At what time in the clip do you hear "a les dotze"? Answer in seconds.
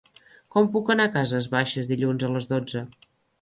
2.29-2.85